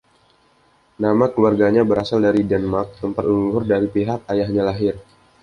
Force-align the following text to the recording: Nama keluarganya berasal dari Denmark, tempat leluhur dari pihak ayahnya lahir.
Nama 1.03 1.25
keluarganya 1.33 1.83
berasal 1.89 2.19
dari 2.27 2.41
Denmark, 2.51 2.89
tempat 3.01 3.21
leluhur 3.29 3.63
dari 3.73 3.85
pihak 3.95 4.19
ayahnya 4.31 4.63
lahir. 4.69 4.95